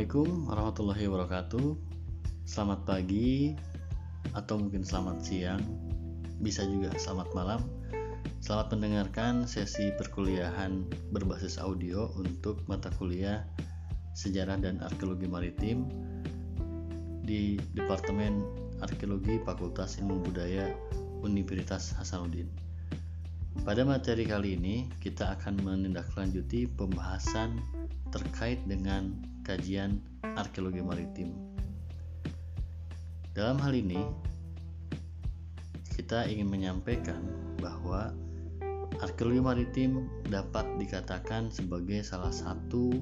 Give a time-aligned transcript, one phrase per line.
[0.00, 1.68] Assalamualaikum warahmatullahi wabarakatuh.
[2.48, 3.52] Selamat pagi
[4.32, 5.60] atau mungkin selamat siang,
[6.40, 7.60] bisa juga selamat malam.
[8.40, 13.44] Selamat mendengarkan sesi perkuliahan berbasis audio untuk mata kuliah
[14.16, 15.84] Sejarah dan Arkeologi Maritim
[17.20, 18.40] di Departemen
[18.80, 20.72] Arkeologi Fakultas Ilmu Budaya
[21.20, 22.48] Universitas Hasanuddin.
[23.68, 27.60] Pada materi kali ini, kita akan menindaklanjuti pembahasan
[28.08, 29.98] terkait dengan kajian
[30.38, 31.34] arkeologi maritim.
[33.34, 33.98] Dalam hal ini,
[35.90, 37.18] kita ingin menyampaikan
[37.58, 38.14] bahwa
[39.02, 42.94] arkeologi maritim dapat dikatakan sebagai salah satu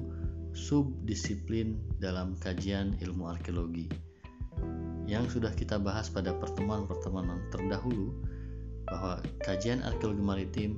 [0.57, 3.85] subdisiplin dalam kajian ilmu arkeologi.
[5.05, 8.17] Yang sudah kita bahas pada pertemuan-pertemuan terdahulu
[8.89, 10.71] bahwa kajian arkeologi maritim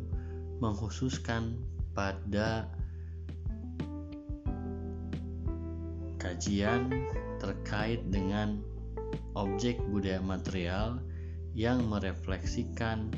[0.60, 1.56] menghususkan
[1.96, 2.68] pada
[6.42, 6.90] kajian
[7.38, 8.58] terkait dengan
[9.38, 10.98] objek budaya material
[11.54, 13.14] yang merefleksikan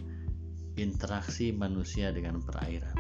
[0.76, 2.92] interaksi manusia dengan perairan.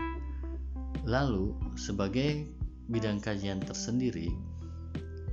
[1.03, 2.47] Lalu, sebagai
[2.87, 4.31] bidang kajian tersendiri,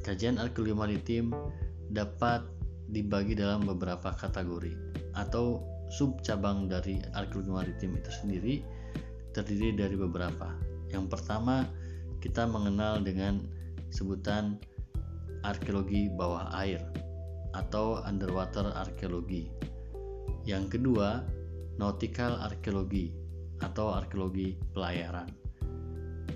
[0.02, 1.38] kajian arkeologi maritim
[1.94, 2.42] dapat
[2.90, 4.74] dibagi dalam beberapa kategori
[5.14, 8.66] atau sub cabang dari arkeologi maritim itu sendiri
[9.38, 10.50] terdiri dari beberapa.
[10.90, 11.70] Yang pertama,
[12.18, 13.38] kita mengenal dengan
[13.94, 14.58] sebutan
[15.46, 16.80] arkeologi bawah air
[17.56, 19.50] atau underwater arkeologi.
[20.46, 21.24] Yang kedua,
[21.76, 23.12] nautical arkeologi
[23.60, 25.28] atau arkeologi pelayaran.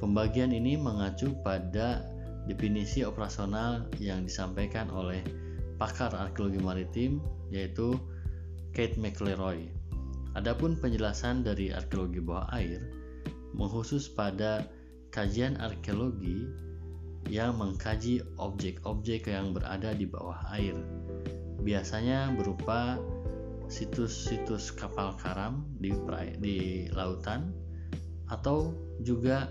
[0.02, 2.04] Pembagian ini mengacu pada
[2.44, 5.24] definisi operasional yang disampaikan oleh
[5.80, 7.96] pakar arkeologi maritim yaitu
[8.74, 9.70] Kate McLeroy.
[10.34, 12.82] Adapun penjelasan dari arkeologi bawah air
[13.54, 14.66] mengkhusus pada
[15.14, 16.50] kajian arkeologi
[17.32, 20.76] yang mengkaji objek-objek yang berada di bawah air.
[21.64, 23.00] Biasanya berupa
[23.68, 25.92] situs-situs kapal karam di,
[26.40, 27.52] di lautan
[28.28, 29.48] atau juga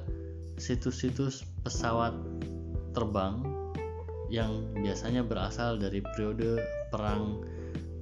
[0.61, 2.13] situs-situs pesawat
[2.93, 3.41] terbang
[4.29, 6.61] yang biasanya berasal dari periode
[6.93, 7.41] Perang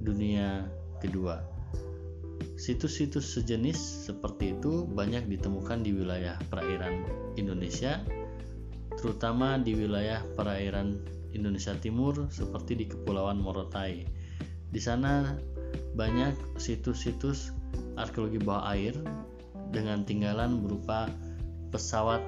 [0.00, 0.68] Dunia
[1.00, 1.40] Kedua.
[2.56, 7.04] Situs-situs sejenis seperti itu banyak ditemukan di wilayah perairan
[7.34, 8.00] Indonesia
[9.02, 11.02] terutama di wilayah perairan
[11.34, 14.06] Indonesia Timur seperti di Kepulauan Morotai.
[14.70, 15.34] Di sana
[15.98, 17.50] banyak situs-situs
[17.98, 18.94] arkeologi bawah air
[19.74, 21.10] dengan tinggalan berupa
[21.74, 22.22] pesawat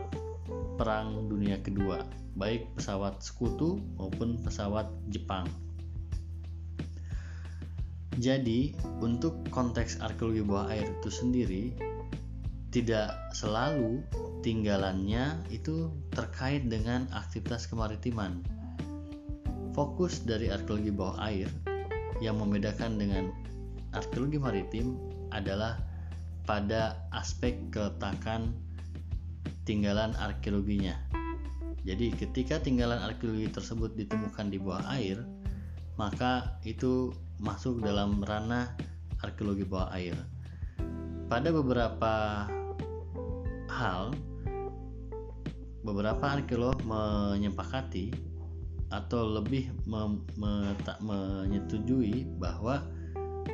[0.74, 2.02] Perang Dunia Kedua,
[2.34, 5.46] baik pesawat sekutu maupun pesawat Jepang.
[8.18, 11.64] Jadi, untuk konteks arkeologi bawah air itu sendiri
[12.74, 14.02] tidak selalu
[14.44, 18.44] tinggalannya itu terkait dengan aktivitas kemaritiman.
[19.72, 21.48] Fokus dari arkeologi bawah air
[22.20, 23.32] yang membedakan dengan
[23.96, 25.00] arkeologi maritim
[25.32, 25.80] adalah
[26.44, 28.52] pada aspek keletakan
[29.64, 30.92] tinggalan arkeologinya.
[31.88, 35.24] Jadi ketika tinggalan arkeologi tersebut ditemukan di bawah air,
[35.96, 38.76] maka itu masuk dalam ranah
[39.24, 40.14] arkeologi bawah air.
[41.32, 42.44] Pada beberapa
[43.74, 44.14] hal
[45.82, 48.14] beberapa arkeolog menyepakati
[48.94, 49.74] atau lebih
[51.02, 52.86] menyetujui bahwa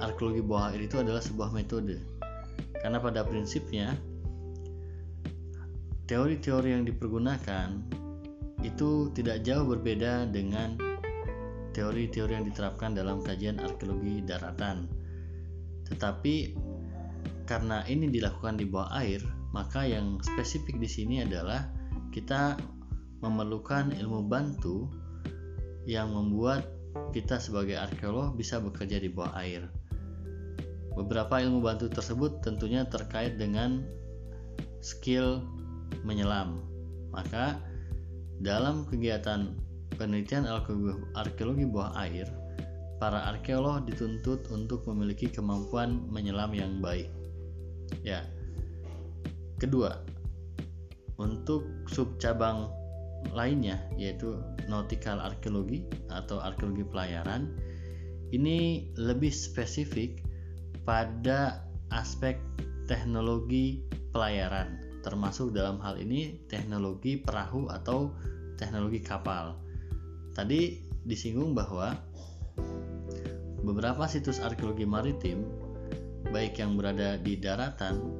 [0.04, 1.96] arkeologi bawah air itu adalah sebuah metode.
[2.84, 3.96] Karena pada prinsipnya
[6.04, 7.80] teori-teori yang dipergunakan
[8.60, 10.76] itu tidak jauh berbeda dengan
[11.72, 14.84] teori-teori yang diterapkan dalam kajian arkeologi daratan.
[15.88, 16.34] Tetapi
[17.48, 21.70] karena ini dilakukan di bawah air maka yang spesifik di sini adalah
[22.14, 22.58] kita
[23.20, 24.88] memerlukan ilmu bantu
[25.84, 26.66] yang membuat
[27.14, 29.66] kita sebagai arkeolog bisa bekerja di bawah air.
[30.94, 33.86] Beberapa ilmu bantu tersebut tentunya terkait dengan
[34.82, 35.44] skill
[36.02, 36.66] menyelam.
[37.14, 37.58] Maka
[38.42, 39.54] dalam kegiatan
[39.94, 40.48] penelitian
[41.14, 42.26] arkeologi bawah air,
[42.98, 47.08] para arkeolog dituntut untuk memiliki kemampuan menyelam yang baik.
[48.02, 48.24] Ya.
[49.60, 49.92] Kedua,
[51.20, 52.72] untuk subcabang
[53.36, 57.52] lainnya yaitu nautical arkeologi atau arkeologi pelayaran
[58.32, 60.24] ini lebih spesifik
[60.88, 62.40] pada aspek
[62.88, 63.84] teknologi
[64.16, 68.16] pelayaran termasuk dalam hal ini teknologi perahu atau
[68.60, 69.56] teknologi kapal.
[70.36, 71.96] Tadi disinggung bahwa
[73.64, 75.44] beberapa situs arkeologi maritim
[76.32, 78.19] baik yang berada di daratan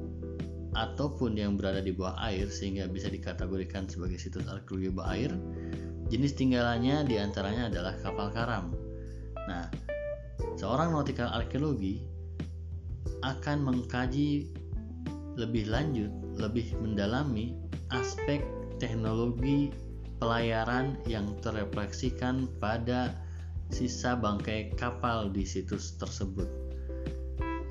[0.71, 5.31] ataupun yang berada di bawah air sehingga bisa dikategorikan sebagai situs arkeologi bawah air
[6.11, 8.75] Jenis tinggalannya di antaranya adalah kapal karam.
[9.47, 9.71] Nah,
[10.59, 12.03] seorang nautical arkeologi
[13.23, 14.51] akan mengkaji
[15.39, 17.55] lebih lanjut, lebih mendalami
[17.95, 18.43] aspek
[18.75, 19.71] teknologi
[20.19, 23.15] pelayaran yang terrefleksikan pada
[23.71, 26.51] sisa bangkai kapal di situs tersebut.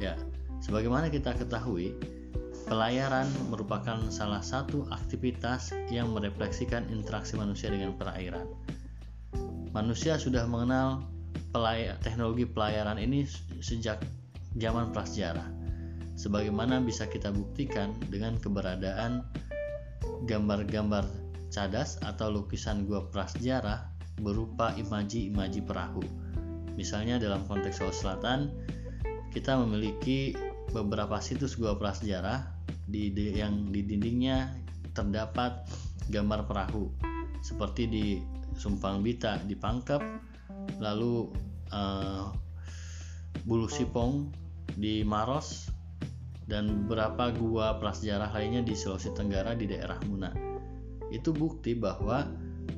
[0.00, 0.16] Ya,
[0.64, 1.92] sebagaimana kita ketahui,
[2.70, 8.46] pelayaran merupakan salah satu aktivitas yang merefleksikan interaksi manusia dengan perairan.
[9.74, 11.02] Manusia sudah mengenal
[11.50, 13.26] pelay teknologi pelayaran ini
[13.58, 13.98] sejak
[14.54, 15.50] zaman prasejarah.
[16.14, 19.26] Sebagaimana bisa kita buktikan dengan keberadaan
[20.30, 21.10] gambar-gambar
[21.50, 23.90] cadas atau lukisan gua prasejarah
[24.22, 26.06] berupa imaji-imaji perahu.
[26.78, 28.40] Misalnya dalam konteks Sulawesi Selatan,
[29.34, 30.38] kita memiliki
[30.70, 34.54] beberapa situs gua prasejarah di, di yang di dindingnya
[34.94, 35.64] terdapat
[36.10, 36.90] gambar perahu
[37.40, 38.06] seperti di
[38.58, 40.02] Sumpang Bita di Pangkep,
[40.82, 41.30] lalu
[41.72, 42.28] uh,
[43.46, 44.28] Bulu Sipong
[44.76, 45.70] di Maros
[46.50, 50.34] dan beberapa gua prasejarah lainnya di Sulawesi Tenggara di daerah Muna.
[51.14, 52.26] Itu bukti bahwa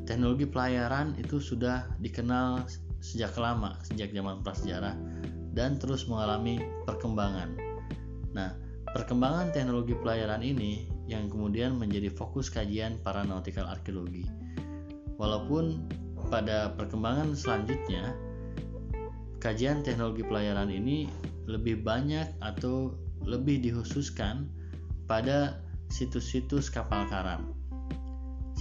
[0.04, 2.68] teknologi pelayaran itu sudah dikenal
[3.02, 4.94] sejak lama, sejak zaman prasejarah
[5.52, 7.58] dan terus mengalami perkembangan.
[8.32, 8.61] Nah,
[8.92, 14.28] perkembangan teknologi pelayaran ini yang kemudian menjadi fokus kajian para nautical arkeologi.
[15.20, 15.88] Walaupun
[16.32, 18.16] pada perkembangan selanjutnya
[19.40, 21.10] kajian teknologi pelayaran ini
[21.44, 22.96] lebih banyak atau
[23.26, 24.46] lebih dikhususkan
[25.10, 25.60] pada
[25.90, 27.52] situs-situs kapal karam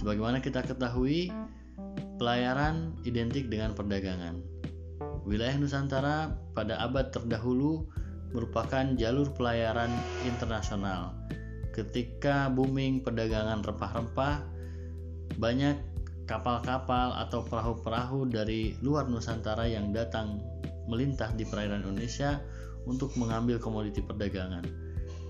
[0.02, 1.30] Sebagaimana kita ketahui,
[2.18, 4.42] pelayaran identik dengan perdagangan.
[5.22, 7.86] Wilayah Nusantara pada abad terdahulu
[8.32, 9.92] merupakan jalur pelayaran
[10.24, 11.16] internasional.
[11.72, 14.44] Ketika booming perdagangan rempah-rempah,
[15.40, 15.76] banyak
[16.28, 20.40] kapal-kapal atau perahu-perahu dari luar Nusantara yang datang
[20.88, 22.40] melintah di perairan Indonesia
[22.84, 24.64] untuk mengambil komoditi perdagangan.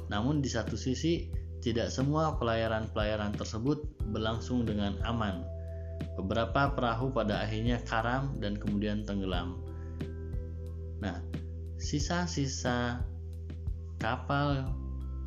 [0.08, 1.30] Namun di satu sisi,
[1.62, 5.46] tidak semua pelayaran-pelayaran tersebut berlangsung dengan aman.
[6.18, 9.62] Beberapa perahu pada akhirnya karam dan kemudian tenggelam.
[10.98, 11.22] Nah,
[11.82, 13.02] sisa-sisa
[13.98, 14.70] kapal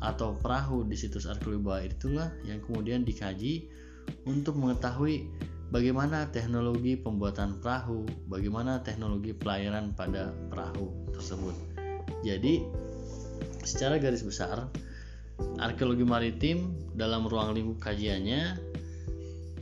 [0.00, 3.68] atau perahu di situs arkeologi bawah itulah yang kemudian dikaji
[4.24, 5.28] untuk mengetahui
[5.68, 11.56] bagaimana teknologi pembuatan perahu, bagaimana teknologi pelayaran pada perahu tersebut.
[12.24, 12.64] Jadi,
[13.66, 14.72] secara garis besar,
[15.60, 18.56] Arkeologi maritim dalam ruang lingkup kajiannya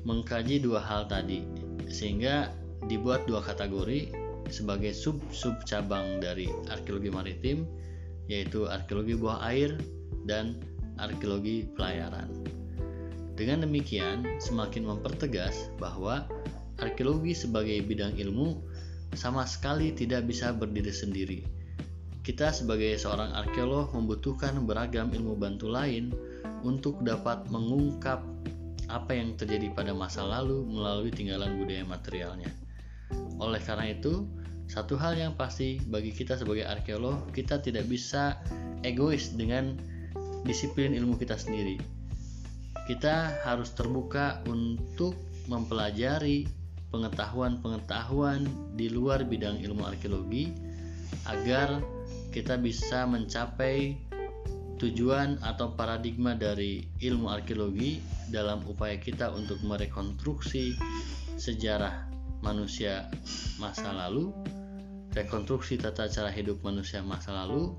[0.06, 1.42] mengkaji dua hal tadi,
[1.90, 2.54] sehingga
[2.86, 7.68] dibuat dua kategori sebagai sub-sub cabang dari arkeologi maritim,
[8.28, 9.76] yaitu arkeologi bawah air
[10.24, 10.60] dan
[10.98, 12.30] arkeologi pelayaran.
[13.34, 16.24] Dengan demikian, semakin mempertegas bahwa
[16.78, 18.62] arkeologi sebagai bidang ilmu
[19.14, 21.40] sama sekali tidak bisa berdiri sendiri
[22.24, 26.08] kita sebagai seorang arkeolog membutuhkan beragam ilmu bantu lain
[26.64, 28.24] untuk dapat mengungkap
[28.88, 32.48] apa yang terjadi pada masa lalu melalui tinggalan budaya materialnya.
[33.38, 34.24] Oleh karena itu,
[34.64, 38.40] satu hal yang pasti bagi kita sebagai arkeolog, kita tidak bisa
[38.80, 39.76] egois dengan
[40.44, 41.80] disiplin ilmu kita sendiri.
[42.84, 45.16] Kita harus terbuka untuk
[45.48, 46.48] mempelajari
[46.92, 48.44] pengetahuan-pengetahuan
[48.76, 50.52] di luar bidang ilmu arkeologi
[51.26, 51.80] agar
[52.30, 53.96] kita bisa mencapai
[54.78, 60.76] tujuan atau paradigma dari ilmu arkeologi dalam upaya kita untuk merekonstruksi
[61.40, 62.13] sejarah
[62.44, 63.08] manusia
[63.56, 64.28] masa lalu,
[65.16, 67.72] rekonstruksi tata cara hidup manusia masa lalu,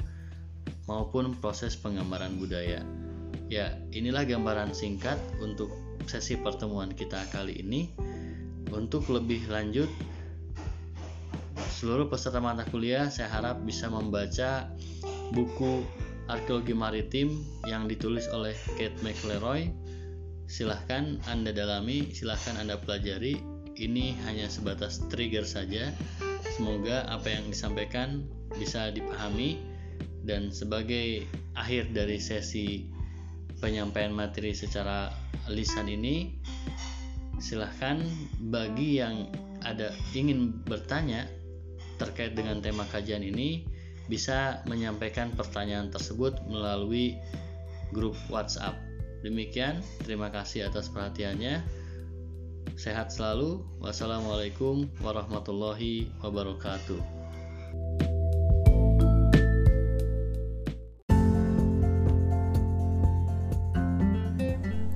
[0.89, 2.81] maupun proses penggambaran budaya.
[3.45, 5.69] Ya, inilah gambaran singkat untuk
[6.09, 7.93] sesi pertemuan kita kali ini.
[8.73, 9.87] Untuk lebih lanjut,
[11.77, 14.73] seluruh peserta mata kuliah saya harap bisa membaca
[15.37, 15.85] buku
[16.25, 19.69] arkeologi maritim yang ditulis oleh Kate McLeroy
[20.45, 23.41] silahkan anda dalami silahkan anda pelajari
[23.75, 25.91] ini hanya sebatas trigger saja
[26.55, 28.23] semoga apa yang disampaikan
[28.55, 29.59] bisa dipahami
[30.25, 32.87] dan sebagai akhir dari sesi
[33.59, 35.11] penyampaian materi secara
[35.51, 36.35] lisan ini
[37.39, 38.01] silahkan
[38.51, 39.29] bagi yang
[39.65, 41.27] ada ingin bertanya
[41.97, 43.65] terkait dengan tema kajian ini
[44.05, 47.17] bisa menyampaikan pertanyaan tersebut melalui
[47.89, 48.77] grup WhatsApp.
[49.25, 51.65] Demikian, terima kasih atas perhatiannya.
[52.73, 53.61] Sehat selalu.
[53.77, 56.97] Wassalamualaikum warahmatullahi wabarakatuh.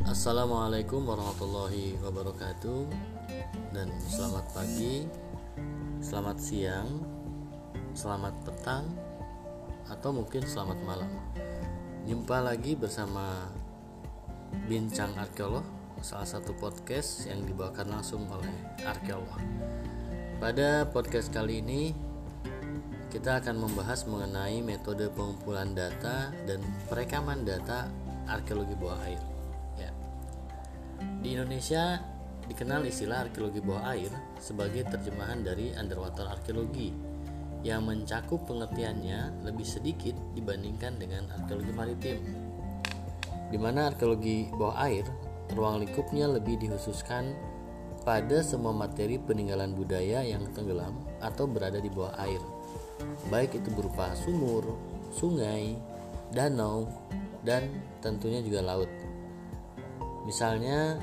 [0.10, 2.90] Assalamualaikum warahmatullahi wabarakatuh.
[3.70, 5.06] dan selamat pagi,
[6.02, 6.90] selamat siang,
[7.94, 8.86] selamat petang,
[9.88, 11.12] atau mungkin selamat malam.
[12.10, 13.54] Jumpa lagi bersama
[14.66, 15.66] Bincang Arkeolog,
[16.00, 18.52] salah satu podcast yang dibawakan langsung oleh
[18.88, 19.36] arkeolog.
[20.40, 21.92] Pada podcast kali ini
[23.12, 27.92] kita akan membahas mengenai metode pengumpulan data dan perekaman data
[28.32, 29.22] arkeologi bawah air.
[29.76, 29.92] Ya.
[31.20, 32.00] Di Indonesia
[32.48, 36.96] dikenal istilah arkeologi bawah air sebagai terjemahan dari underwater arkeologi
[37.60, 42.20] yang mencakup pengertiannya lebih sedikit dibandingkan dengan arkeologi maritim.
[43.52, 45.04] Di mana arkeologi bawah air,
[45.54, 47.34] ruang lingkupnya lebih dikhususkan
[48.04, 52.42] pada semua materi peninggalan budaya yang tenggelam atau berada di bawah air
[53.28, 54.66] baik itu berupa sumur,
[55.12, 55.76] sungai,
[56.32, 56.88] danau,
[57.44, 57.68] dan
[58.04, 58.92] tentunya juga laut.
[60.28, 61.00] Misalnya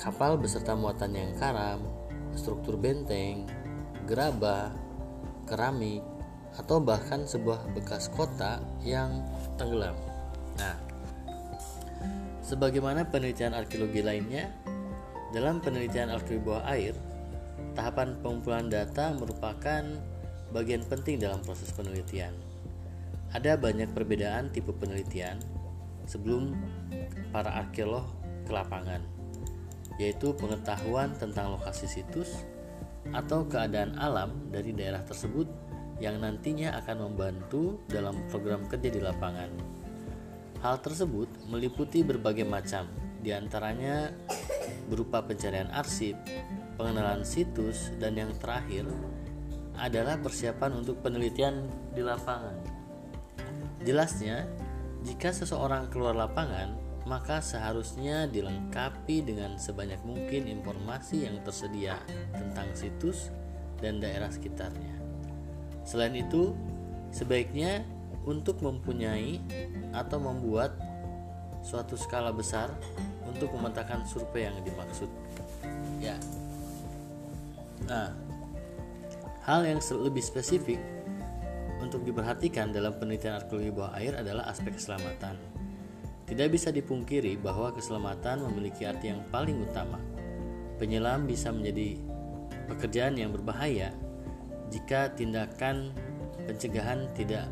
[0.00, 1.80] kapal beserta muatan yang karam,
[2.34, 3.46] struktur benteng,
[4.08, 4.72] gerabah,
[5.46, 6.02] keramik,
[6.54, 9.22] atau bahkan sebuah bekas kota yang
[9.58, 9.94] tenggelam.
[10.54, 10.78] Nah,
[12.44, 14.52] sebagaimana penelitian arkeologi lainnya,
[15.32, 16.94] dalam penelitian arkeologi bawah air,
[17.72, 19.82] tahapan pengumpulan data merupakan
[20.52, 22.36] bagian penting dalam proses penelitian.
[23.34, 25.42] Ada banyak perbedaan tipe penelitian
[26.06, 26.54] sebelum
[27.34, 28.06] para arkeolog
[28.46, 29.02] ke lapangan,
[29.98, 32.46] yaitu pengetahuan tentang lokasi situs
[33.10, 35.50] atau keadaan alam dari daerah tersebut
[35.98, 39.73] yang nantinya akan membantu dalam program kerja di lapangan.
[40.64, 42.88] Hal tersebut meliputi berbagai macam,
[43.20, 44.08] di antaranya
[44.88, 46.16] berupa pencarian arsip,
[46.80, 48.88] pengenalan situs, dan yang terakhir
[49.76, 52.56] adalah persiapan untuk penelitian di lapangan.
[53.84, 54.48] Jelasnya,
[55.04, 56.72] jika seseorang keluar lapangan,
[57.04, 62.00] maka seharusnya dilengkapi dengan sebanyak mungkin informasi yang tersedia
[62.32, 63.28] tentang situs
[63.84, 64.96] dan daerah sekitarnya.
[65.84, 66.56] Selain itu,
[67.12, 67.84] sebaiknya
[68.24, 69.40] untuk mempunyai
[69.92, 70.76] atau membuat
[71.64, 72.72] suatu skala besar
[73.24, 75.08] untuk memetakan survei yang dimaksud.
[76.00, 76.16] Ya.
[77.88, 78.12] Nah,
[79.44, 80.80] Hal yang lebih spesifik
[81.76, 85.36] untuk diperhatikan dalam penelitian arkeologi bawah air adalah aspek keselamatan.
[86.24, 90.00] Tidak bisa dipungkiri bahwa keselamatan memiliki arti yang paling utama.
[90.80, 92.00] Penyelam bisa menjadi
[92.72, 93.92] pekerjaan yang berbahaya
[94.72, 95.92] jika tindakan
[96.48, 97.44] pencegahan tidak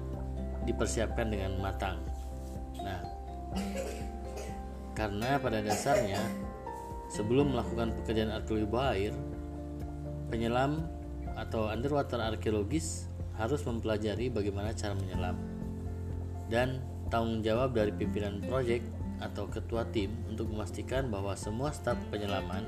[0.64, 1.98] dipersiapkan dengan matang.
[2.82, 3.00] Nah,
[4.92, 6.20] karena pada dasarnya
[7.12, 9.14] sebelum melakukan pekerjaan arkeologi air,
[10.32, 10.88] penyelam
[11.36, 15.36] atau underwater arkeologis harus mempelajari bagaimana cara menyelam
[16.52, 18.84] dan tanggung jawab dari pimpinan proyek
[19.20, 22.64] atau ketua tim untuk memastikan bahwa semua staf penyelaman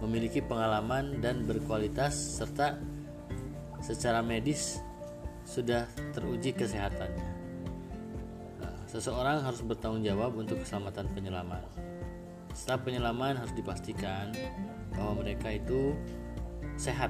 [0.00, 2.78] memiliki pengalaman dan berkualitas serta
[3.78, 4.82] secara medis
[5.48, 7.28] sudah teruji kesehatannya.
[8.60, 11.64] Nah, seseorang harus bertanggung jawab untuk keselamatan penyelaman.
[12.52, 14.36] Staf penyelaman harus dipastikan
[14.92, 15.96] bahwa mereka itu
[16.76, 17.08] sehat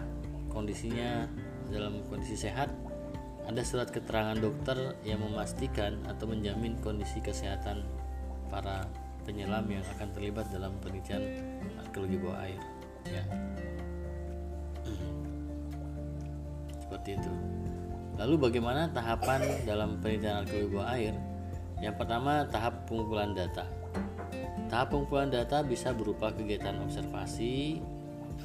[0.55, 1.27] kondisinya
[1.75, 2.71] dalam kondisi sehat
[3.49, 7.83] ada surat keterangan dokter yang memastikan atau menjamin kondisi kesehatan
[8.53, 8.85] para
[9.25, 11.21] penyelam yang akan terlibat dalam penelitian
[11.81, 12.61] arkeologi bawah air
[13.09, 13.25] ya
[16.85, 17.33] seperti itu
[18.19, 21.15] lalu bagaimana tahapan dalam penelitian bawah air
[21.79, 23.65] yang pertama tahap pengumpulan data
[24.67, 27.79] tahap pengumpulan data bisa berupa kegiatan observasi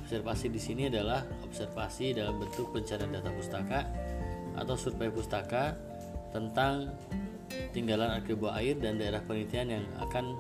[0.03, 3.85] Observasi di sini adalah observasi dalam bentuk pencarian data pustaka
[4.57, 5.77] atau survei pustaka
[6.33, 6.91] tentang
[7.71, 10.33] tinggalan arkeologi air dan daerah penelitian yang akan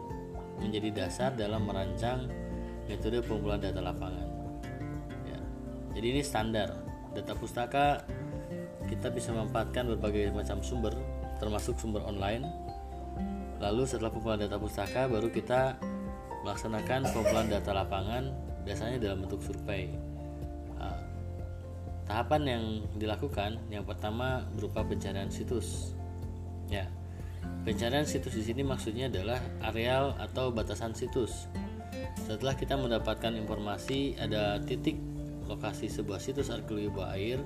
[0.57, 2.29] menjadi dasar dalam merancang
[2.89, 4.27] metode pengumpulan data lapangan.
[5.29, 5.39] Ya.
[5.95, 6.73] Jadi ini standar
[7.13, 8.01] data pustaka
[8.93, 10.93] kita bisa memanfaatkan berbagai macam sumber
[11.41, 12.45] termasuk sumber online.
[13.57, 15.81] Lalu setelah pengumpulan data pustaka baru kita
[16.45, 18.23] melaksanakan pengumpulan data lapangan
[18.63, 19.91] biasanya dalam bentuk survei.
[20.77, 20.99] Uh,
[22.05, 22.63] tahapan yang
[22.99, 25.95] dilakukan yang pertama berupa pencarian situs.
[26.67, 26.87] Ya,
[27.63, 31.47] pencarian situs di sini maksudnya adalah areal atau batasan situs.
[32.23, 34.95] Setelah kita mendapatkan informasi ada titik
[35.47, 37.39] lokasi sebuah situs arkeologi bawah air,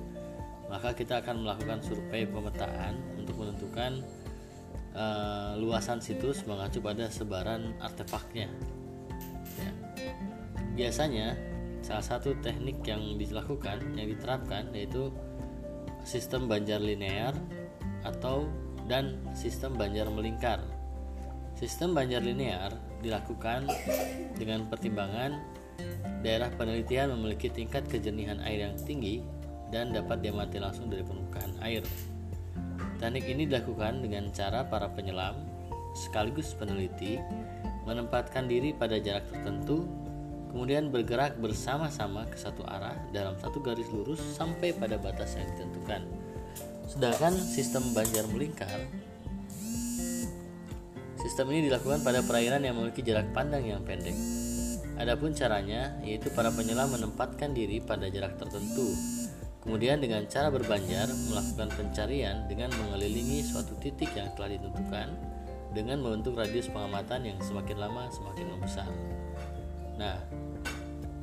[0.68, 4.04] maka kita akan melakukan survei pemetaan untuk menentukan
[4.92, 8.52] uh, luasan situs mengacu pada sebaran artefaknya.
[9.56, 9.70] Ya.
[10.76, 11.34] Biasanya
[11.80, 15.08] salah satu teknik yang dilakukan yang diterapkan yaitu
[16.04, 17.32] sistem banjar linear
[18.04, 18.46] atau
[18.86, 20.60] dan sistem banjar melingkar.
[21.58, 22.70] Sistem banjar linear
[23.02, 23.66] dilakukan
[24.38, 25.42] dengan pertimbangan
[26.22, 29.22] daerah penelitian memiliki tingkat kejernihan air yang tinggi
[29.68, 31.84] dan dapat diamati langsung dari permukaan air.
[32.98, 35.38] Teknik ini dilakukan dengan cara para penyelam
[35.94, 37.18] sekaligus peneliti
[37.86, 39.88] menempatkan diri pada jarak tertentu,
[40.52, 46.02] kemudian bergerak bersama-sama ke satu arah dalam satu garis lurus sampai pada batas yang ditentukan.
[46.88, 48.80] Sedangkan sistem banjar melingkar
[51.18, 54.14] Sistem ini dilakukan pada perairan yang memiliki jarak pandang yang pendek.
[54.96, 59.17] Adapun caranya yaitu para penyelam menempatkan diri pada jarak tertentu.
[59.58, 65.08] Kemudian dengan cara berbanjar melakukan pencarian dengan mengelilingi suatu titik yang telah ditentukan
[65.74, 68.90] dengan membentuk radius pengamatan yang semakin lama semakin membesar.
[69.98, 70.16] Nah,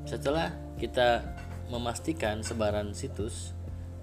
[0.06, 1.24] setelah kita
[1.72, 3.56] memastikan sebaran situs,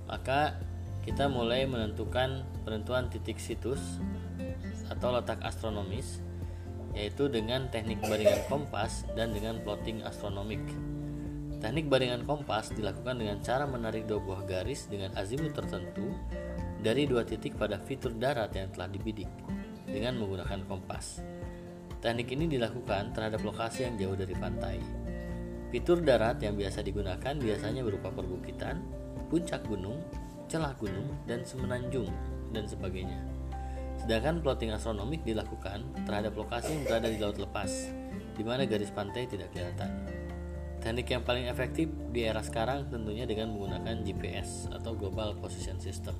[0.08, 0.58] maka
[1.06, 4.00] kita mulai menentukan penentuan titik situs
[4.90, 6.22] atau letak astronomis
[6.92, 10.60] yaitu dengan teknik baringan kompas dan dengan plotting astronomik.
[11.62, 16.10] Teknik baringan kompas dilakukan dengan cara menarik dua buah garis dengan azimut tertentu
[16.82, 19.30] dari dua titik pada fitur darat yang telah dibidik
[19.86, 21.22] dengan menggunakan kompas.
[22.02, 24.82] Teknik ini dilakukan terhadap lokasi yang jauh dari pantai.
[25.70, 28.82] Fitur darat yang biasa digunakan biasanya berupa perbukitan,
[29.30, 30.02] puncak gunung,
[30.50, 32.10] celah gunung, dan semenanjung,
[32.50, 33.22] dan sebagainya.
[34.02, 37.70] Sedangkan plotting astronomik dilakukan terhadap lokasi yang berada di laut lepas,
[38.34, 40.22] di mana garis pantai tidak kelihatan.
[40.82, 46.18] Teknik yang paling efektif di era sekarang tentunya dengan menggunakan GPS atau Global Position System.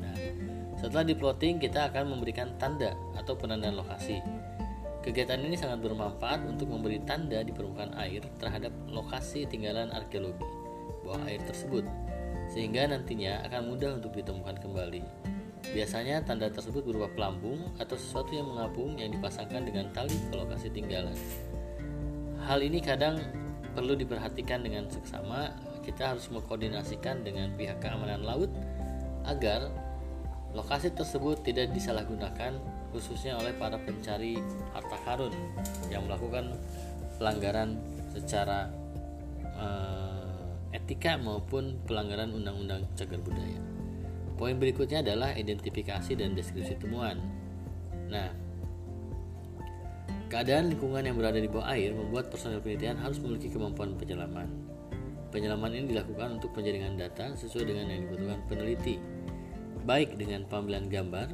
[0.00, 0.16] Nah,
[0.80, 4.24] setelah di plotting kita akan memberikan tanda atau penandaan lokasi.
[5.04, 10.44] Kegiatan ini sangat bermanfaat untuk memberi tanda di permukaan air terhadap lokasi tinggalan arkeologi
[11.04, 11.84] bawah air tersebut,
[12.52, 15.02] sehingga nantinya akan mudah untuk ditemukan kembali.
[15.76, 20.72] Biasanya tanda tersebut berupa pelampung atau sesuatu yang mengapung yang dipasangkan dengan tali ke lokasi
[20.72, 21.16] tinggalan.
[22.40, 23.20] Hal ini kadang
[23.80, 25.56] perlu diperhatikan dengan seksama.
[25.80, 28.52] Kita harus mengkoordinasikan dengan pihak keamanan laut
[29.24, 29.72] agar
[30.52, 32.60] lokasi tersebut tidak disalahgunakan
[32.92, 34.36] khususnya oleh para pencari
[34.76, 35.32] harta karun
[35.88, 36.52] yang melakukan
[37.16, 37.80] pelanggaran
[38.12, 38.68] secara
[39.56, 43.62] uh, etika maupun pelanggaran undang-undang cagar budaya.
[44.36, 47.16] Poin berikutnya adalah identifikasi dan deskripsi temuan.
[48.12, 48.28] Nah,
[50.30, 54.46] keadaan lingkungan yang berada di bawah air membuat personel penelitian harus memiliki kemampuan penyelaman.
[55.34, 59.02] Penyelaman ini dilakukan untuk penjaringan data sesuai dengan yang dibutuhkan peneliti,
[59.82, 61.28] baik dengan pengambilan gambar,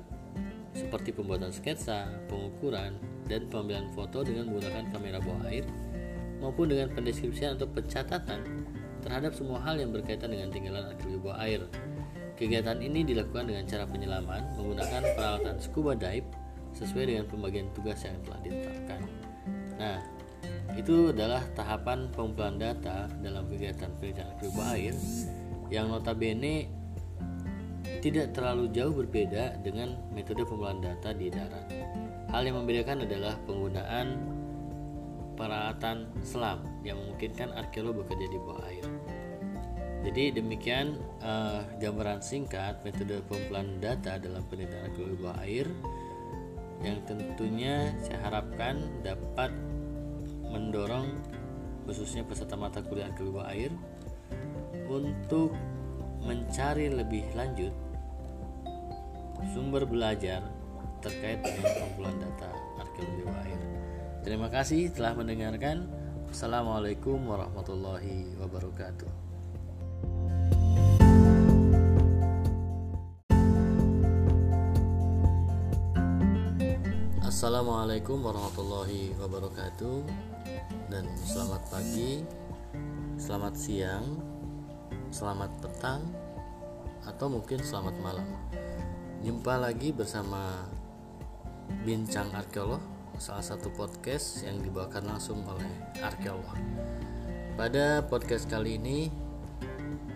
[0.73, 2.97] seperti pembuatan sketsa, pengukuran,
[3.29, 5.65] dan pengambilan foto dengan menggunakan kamera bawah air,
[6.41, 8.41] maupun dengan pendeskripsian atau pencatatan
[9.05, 11.63] terhadap semua hal yang berkaitan dengan tinggalan arkeologi bawah air,
[12.37, 16.29] Kegiatan ini dilakukan dengan cara penyelaman menggunakan peralatan scuba dive
[16.77, 19.01] sesuai dengan pembagian tugas yang telah ditetapkan.
[19.81, 19.99] Nah,
[20.77, 24.95] itu adalah tahapan pengumpulan data dalam kegiatan penelitian scuba air
[25.73, 26.69] yang notabene
[28.05, 31.67] tidak terlalu jauh berbeda dengan metode pengumpulan data di darat.
[32.31, 34.07] Hal yang membedakan adalah penggunaan
[35.37, 38.87] peralatan selam yang memungkinkan arkeolog bekerja di bawah air.
[40.07, 45.67] Jadi demikian uh, gambaran singkat metode pengumpulan data dalam penelitian arkeologi bawah air
[46.85, 49.53] yang tentunya saya harapkan dapat
[50.51, 51.13] mendorong
[51.87, 53.71] khususnya peserta mata kuliah bawah air
[54.91, 55.55] untuk
[56.27, 57.71] mencari lebih lanjut
[59.55, 60.43] sumber belajar
[61.05, 62.51] terkait dengan pengumpulan data
[62.83, 63.61] arkeologi air.
[64.27, 65.87] Terima kasih telah mendengarkan.
[66.27, 69.26] Assalamualaikum warahmatullahi wabarakatuh.
[77.37, 80.09] Assalamualaikum warahmatullahi wabarakatuh.
[80.89, 82.25] Dan selamat pagi
[83.21, 84.17] Selamat siang
[85.13, 86.01] Selamat petang
[87.05, 88.25] Atau mungkin selamat malam.
[89.21, 90.65] Jumpa lagi bersama
[91.85, 92.81] Bincang Arkeolog
[93.21, 95.69] Salah satu podcast yang dibawakan langsung oleh
[96.01, 96.57] arkeolog.
[97.53, 99.13] Pada podcast kali ini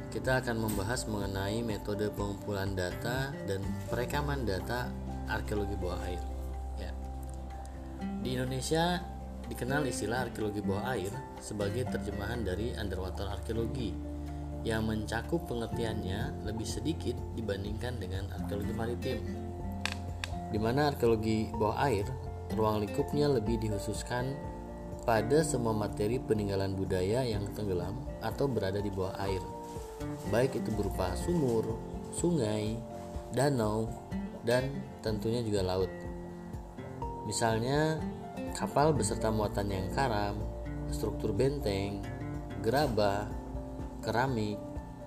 [0.09, 3.61] Kita akan membahas mengenai metode pengumpulan data dan
[3.93, 4.89] perekaman data
[5.29, 6.30] arkeologi bawah air
[8.21, 9.01] di Indonesia
[9.49, 13.97] dikenal istilah arkeologi bawah air sebagai terjemahan dari underwater arkeologi
[14.61, 19.19] yang mencakup pengertiannya lebih sedikit dibandingkan dengan arkeologi maritim.
[20.53, 22.05] Di mana arkeologi bawah air,
[22.53, 24.37] ruang lingkupnya lebih dikhususkan
[25.09, 29.41] pada semua materi peninggalan budaya yang tenggelam atau berada di bawah air,
[30.29, 31.65] baik itu berupa sumur,
[32.13, 32.77] sungai,
[33.33, 33.89] danau,
[34.45, 34.69] dan
[35.01, 36.10] tentunya juga laut.
[37.31, 38.03] Misalnya
[38.59, 40.35] kapal beserta muatan yang karam,
[40.91, 42.03] struktur benteng,
[42.59, 43.31] gerabah,
[44.03, 44.59] keramik,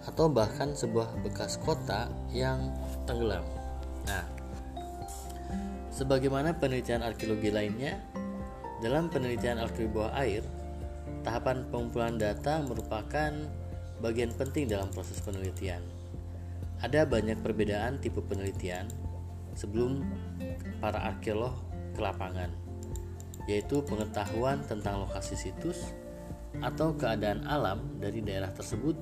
[0.08, 2.72] atau bahkan sebuah bekas kota yang
[3.04, 3.44] tenggelam.
[4.08, 4.24] Nah,
[5.92, 8.00] sebagaimana penelitian arkeologi lainnya,
[8.80, 10.48] dalam penelitian arkeologi bawah air,
[11.28, 13.36] tahapan pengumpulan data merupakan
[14.00, 15.84] bagian penting dalam proses penelitian.
[16.80, 18.88] Ada banyak perbedaan tipe penelitian
[19.60, 20.08] sebelum
[20.80, 22.50] para arkeolog ke lapangan,
[23.46, 25.94] yaitu pengetahuan tentang lokasi situs
[26.62, 28.94] atau keadaan alam dari daerah tersebut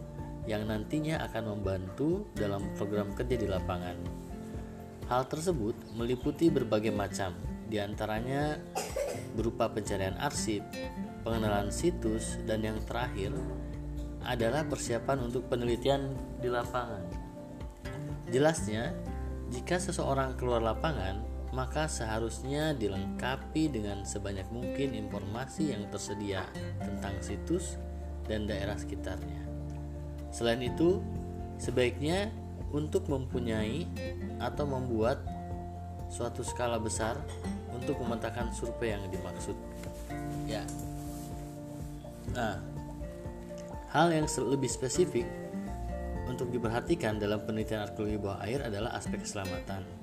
[0.49, 3.97] yang nantinya akan membantu dalam program kerja di lapangan.
[5.12, 7.36] Hal tersebut meliputi berbagai macam,
[7.67, 8.58] di antaranya
[9.36, 10.63] berupa pencarian arsip,
[11.27, 13.36] pengenalan situs, dan yang terakhir
[14.23, 17.04] adalah persiapan untuk penelitian di lapangan.
[18.32, 18.95] Jelasnya,
[19.51, 26.47] jika seseorang keluar lapangan, maka seharusnya dilengkapi dengan sebanyak mungkin informasi yang tersedia
[26.79, 27.75] tentang situs
[28.27, 29.43] dan daerah sekitarnya.
[30.31, 31.03] Selain itu,
[31.59, 32.31] sebaiknya
[32.71, 33.83] untuk mempunyai
[34.39, 35.19] atau membuat
[36.07, 37.19] suatu skala besar
[37.75, 39.55] untuk memetakan survei yang dimaksud.
[40.47, 40.63] Ya.
[42.31, 42.63] Nah,
[43.91, 45.27] hal yang lebih spesifik
[46.31, 50.00] untuk diperhatikan dalam penelitian arkeologi bawah air adalah aspek keselamatan.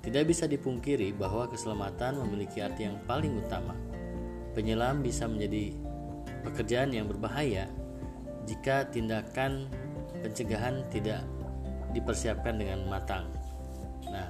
[0.00, 3.76] Tidak bisa dipungkiri bahwa keselamatan memiliki arti yang paling utama.
[4.56, 5.76] Penyelam bisa menjadi
[6.42, 7.68] pekerjaan yang berbahaya
[8.48, 9.68] jika tindakan
[10.24, 11.20] pencegahan tidak
[11.92, 13.28] dipersiapkan dengan matang.
[14.08, 14.28] Nah,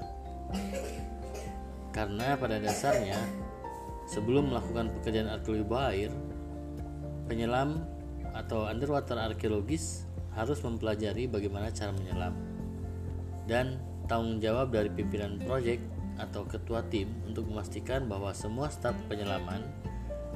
[1.95, 3.19] karena pada dasarnya
[4.11, 6.13] sebelum melakukan pekerjaan arkeologi air,
[7.31, 7.87] penyelam
[8.35, 12.35] atau underwater arkeologis harus mempelajari bagaimana cara menyelam.
[13.47, 15.79] Dan tanggung jawab dari pimpinan proyek
[16.19, 19.63] atau ketua tim untuk memastikan bahwa semua staf penyelaman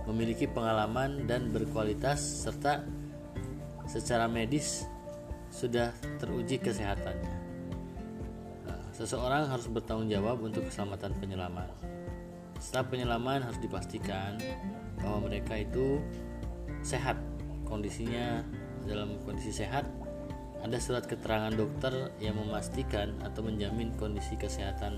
[0.06, 2.86] memiliki pengalaman dan berkualitas serta
[3.90, 4.86] secara medis
[5.50, 5.90] sudah
[6.22, 7.34] teruji kesehatannya.
[8.64, 11.68] Nah, seseorang harus bertanggung jawab untuk keselamatan penyelaman.
[12.62, 14.38] Setelah penyelaman harus dipastikan
[15.02, 15.98] bahwa mereka itu
[16.80, 17.18] sehat,
[17.66, 18.40] kondisinya
[18.88, 19.84] dalam kondisi sehat.
[20.64, 21.92] Ada surat keterangan dokter
[22.24, 24.96] yang memastikan atau menjamin kondisi kesehatan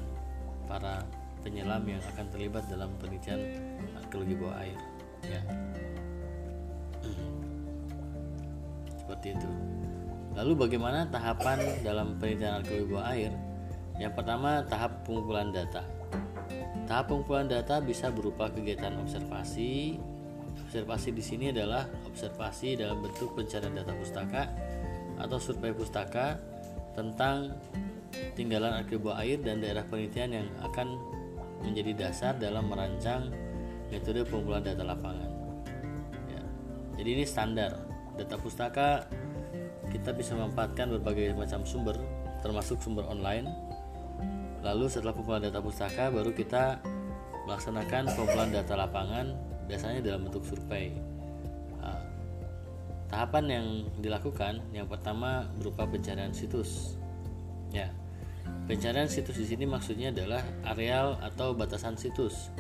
[0.70, 1.02] para
[1.42, 3.42] penyelam yang akan terlibat dalam penelitian
[3.98, 4.78] arkeologi bawah air.
[5.26, 5.42] Ya.
[9.02, 9.50] Seperti itu.
[10.38, 13.34] Lalu bagaimana tahapan dalam penelitian arkeologi bawah air?
[13.98, 15.82] Yang pertama, tahap pengumpulan data.
[16.86, 19.98] Tahap pengumpulan data bisa berupa kegiatan observasi.
[20.70, 24.46] Observasi di sini adalah observasi dalam bentuk pencarian data pustaka
[25.16, 26.36] atau survei pustaka
[26.96, 27.56] tentang
[28.32, 30.96] tinggalan bawah air dan daerah penelitian yang akan
[31.60, 33.32] menjadi dasar dalam merancang
[33.88, 35.30] metode pengumpulan data lapangan.
[36.28, 36.42] Ya.
[37.00, 37.76] Jadi ini standar
[38.16, 39.04] data pustaka
[39.92, 41.96] kita bisa memanfaatkan berbagai macam sumber
[42.40, 43.48] termasuk sumber online
[44.64, 46.80] lalu setelah pengumpulan data pustaka baru kita
[47.46, 49.26] melaksanakan pengumpulan data lapangan
[49.70, 50.96] biasanya dalam bentuk survei
[53.06, 53.66] tahapan yang
[54.02, 56.98] dilakukan yang pertama berupa pencarian situs
[57.70, 57.90] ya
[58.66, 62.50] pencarian situs di sini maksudnya adalah areal atau batasan situs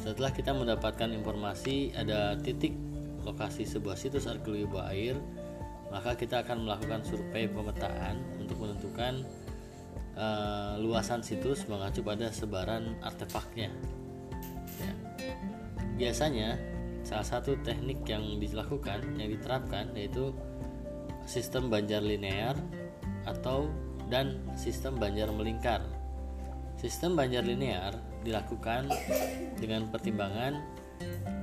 [0.00, 2.76] setelah kita mendapatkan informasi ada titik
[3.24, 5.16] lokasi sebuah situs arkeologi bawah air
[5.90, 9.26] maka kita akan melakukan survei pemetaan untuk menentukan
[10.14, 13.74] uh, luasan situs mengacu pada sebaran artefaknya.
[14.78, 14.92] Ya.
[15.98, 16.56] Biasanya
[17.02, 20.32] salah satu teknik yang dilakukan yang diterapkan yaitu
[21.24, 22.56] sistem banjar linear
[23.24, 23.68] atau
[24.10, 25.80] dan sistem banjar melingkar.
[26.80, 27.92] Sistem banjar linear
[28.24, 28.88] dilakukan
[29.60, 30.60] dengan pertimbangan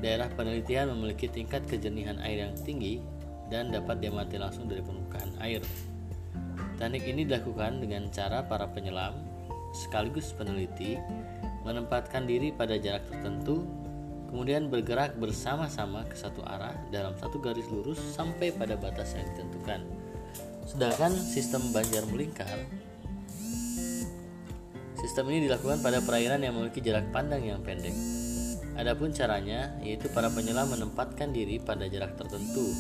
[0.02, 3.02] daerah penelitian memiliki tingkat kejernihan air yang tinggi
[3.48, 5.64] dan dapat diamati langsung dari permukaan air.
[6.78, 9.18] Teknik ini dilakukan dengan cara para penyelam
[9.74, 10.98] sekaligus peneliti
[11.66, 13.66] menempatkan diri pada jarak tertentu,
[14.38, 19.82] kemudian bergerak bersama-sama ke satu arah dalam satu garis lurus sampai pada batas yang ditentukan.
[20.70, 22.70] Sedangkan sistem banjar melingkar
[25.02, 27.98] Sistem ini dilakukan pada perairan yang memiliki jarak pandang yang pendek.
[28.78, 32.78] Adapun caranya yaitu para penyelam menempatkan diri pada jarak tertentu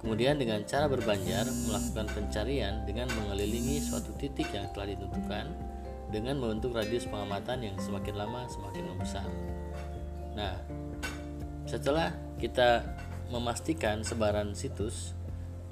[0.00, 5.50] Kemudian dengan cara berbanjar melakukan pencarian dengan mengelilingi suatu titik yang telah ditentukan
[6.08, 9.26] dengan membentuk radius pengamatan yang semakin lama semakin membesar.
[10.36, 10.54] Nah,
[11.66, 12.86] setelah kita
[13.34, 15.12] memastikan sebaran situs,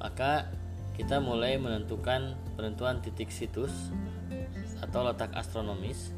[0.02, 0.50] maka
[0.98, 3.72] kita mulai menentukan penentuan titik situs
[4.82, 6.12] atau letak astronomis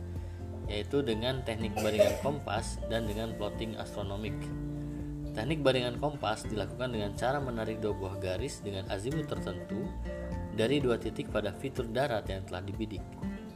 [0.67, 4.35] yaitu dengan teknik baringan kompas dan dengan plotting astronomik.
[5.31, 9.87] Teknik baringan kompas dilakukan dengan cara menarik dua buah garis dengan azimut tertentu
[10.57, 13.05] dari dua titik pada fitur darat yang telah dibidik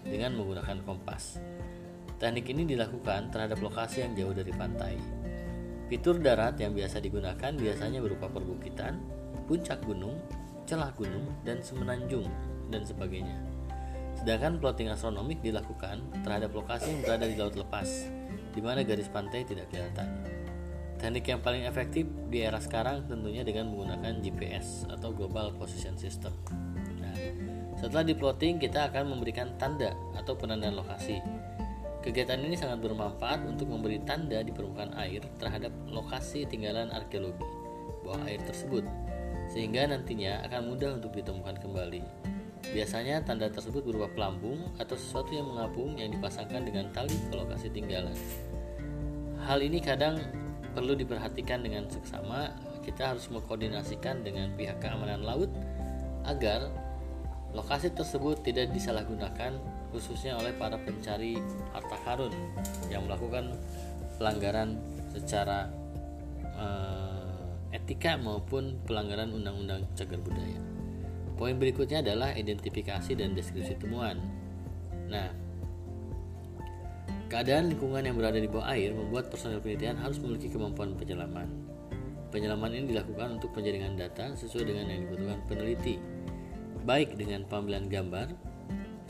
[0.06, 1.42] dengan menggunakan kompas.
[2.20, 4.94] Teknik ini dilakukan terhadap lokasi yang jauh dari pantai.
[5.90, 9.03] Fitur darat yang biasa digunakan biasanya berupa perbukitan,
[9.50, 10.22] puncak gunung,
[10.62, 12.31] celah gunung, dan semenanjung,
[12.70, 13.35] dan sebagainya.
[14.14, 18.07] Sedangkan plotting astronomik dilakukan terhadap lokasi yang berada di laut lepas,
[18.55, 20.07] di mana garis pantai tidak kelihatan.
[21.03, 26.31] Teknik yang paling efektif di era sekarang tentunya dengan menggunakan GPS atau Global Position System.
[27.03, 27.16] Nah,
[27.74, 31.18] setelah diplotting kita akan memberikan tanda atau penandaan lokasi.
[32.00, 37.44] Kegiatan ini sangat bermanfaat untuk memberi tanda di permukaan air terhadap lokasi tinggalan arkeologi
[38.00, 38.88] bawah air tersebut,
[39.52, 42.00] sehingga nantinya akan mudah untuk ditemukan kembali.
[42.72, 47.68] Biasanya tanda tersebut berupa pelampung atau sesuatu yang mengapung yang dipasangkan dengan tali ke lokasi
[47.68, 48.16] tinggalan.
[49.44, 50.20] Hal ini kadang
[50.72, 52.52] perlu diperhatikan dengan seksama.
[52.80, 55.52] Kita harus mengkoordinasikan dengan pihak keamanan laut
[56.24, 56.72] agar
[57.52, 59.56] lokasi tersebut tidak disalahgunakan
[59.90, 61.38] khususnya oleh para pencari
[61.74, 62.35] harta karun
[62.88, 63.55] yang melakukan
[64.18, 64.79] pelanggaran
[65.11, 65.66] secara
[66.55, 70.59] uh, etika maupun pelanggaran undang-undang cagar budaya.
[71.38, 74.20] Poin berikutnya adalah identifikasi dan deskripsi temuan.
[75.09, 75.33] Nah,
[77.33, 81.48] keadaan lingkungan yang berada di bawah air membuat personel penelitian harus memiliki kemampuan penyelaman.
[82.31, 85.98] Penyelaman ini dilakukan untuk penjaringan data sesuai dengan yang dibutuhkan peneliti,
[86.87, 88.29] baik dengan pengambilan gambar,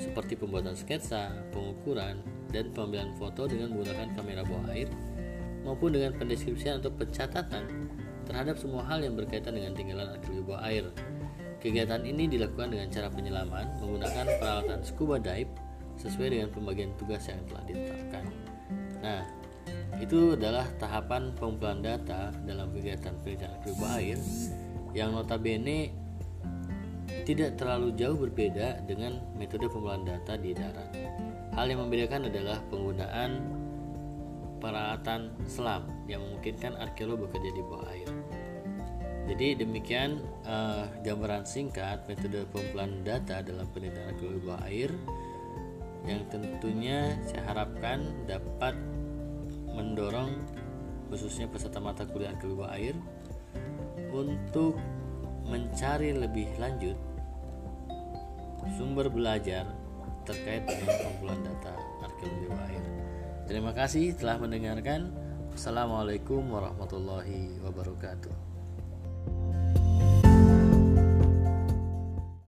[0.00, 4.88] seperti pembuatan sketsa, pengukuran, dan pengambilan foto dengan menggunakan kamera bawah air,
[5.62, 7.68] maupun dengan pendeskripsian atau pencatatan
[8.24, 10.88] terhadap semua hal yang berkaitan dengan tinggalan arkeologi bawah air
[11.60, 15.52] Kegiatan ini dilakukan dengan cara penyelaman menggunakan peralatan scuba dive
[16.00, 18.24] sesuai dengan pembagian tugas yang telah ditetapkan.
[19.04, 19.20] Nah,
[20.00, 24.16] itu adalah tahapan pengumpulan data dalam kegiatan penelitian scuba air
[24.96, 25.92] yang notabene
[27.30, 30.90] tidak terlalu jauh berbeda dengan metode pengumpulan data di darat.
[31.54, 33.30] Hal yang membedakan adalah penggunaan
[34.58, 38.10] peralatan selam yang memungkinkan arkeolog bekerja di bawah air.
[39.30, 44.90] Jadi demikian uh, gambaran singkat metode pengumpulan data dalam penelitian arkeologi bawah air
[46.10, 48.74] yang tentunya saya harapkan dapat
[49.70, 50.34] mendorong
[51.14, 52.96] khususnya peserta mata kuliah arkeologi bawah air
[54.10, 54.74] untuk
[55.46, 56.98] mencari lebih lanjut
[58.76, 59.64] sumber belajar
[60.28, 61.72] terkait dengan pengumpulan data
[62.04, 62.84] arkeologi air.
[63.48, 65.10] Terima kasih telah mendengarkan.
[65.50, 68.49] Assalamualaikum warahmatullahi wabarakatuh.